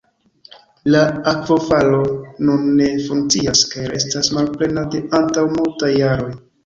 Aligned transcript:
La 0.93 1.01
akvofalo 1.31 1.99
nun 2.47 2.65
ne 2.79 2.87
funkcias 3.09 3.61
kaj 3.75 3.85
restas 3.93 4.31
malplena 4.39 4.87
de 4.97 5.03
antaŭ 5.21 5.45
multaj 5.59 5.93
jaroj. 5.99 6.33